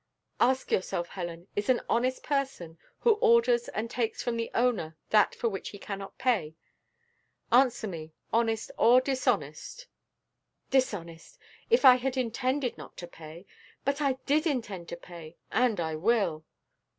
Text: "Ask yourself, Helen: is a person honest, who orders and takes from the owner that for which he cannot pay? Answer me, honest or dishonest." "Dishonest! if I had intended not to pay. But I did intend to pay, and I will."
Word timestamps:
"Ask 0.39 0.71
yourself, 0.71 1.09
Helen: 1.09 1.47
is 1.55 1.69
a 1.69 1.75
person 1.75 1.85
honest, 1.87 2.61
who 3.01 3.11
orders 3.21 3.67
and 3.67 3.87
takes 3.87 4.23
from 4.23 4.35
the 4.35 4.49
owner 4.55 4.97
that 5.11 5.35
for 5.35 5.47
which 5.47 5.69
he 5.69 5.77
cannot 5.77 6.17
pay? 6.17 6.55
Answer 7.51 7.87
me, 7.87 8.11
honest 8.33 8.71
or 8.79 8.99
dishonest." 8.99 9.85
"Dishonest! 10.71 11.37
if 11.69 11.85
I 11.85 11.97
had 11.97 12.17
intended 12.17 12.79
not 12.79 12.97
to 12.97 13.05
pay. 13.05 13.45
But 13.85 14.01
I 14.01 14.13
did 14.25 14.47
intend 14.47 14.89
to 14.89 14.97
pay, 14.97 15.37
and 15.51 15.79
I 15.79 15.93
will." 15.93 16.45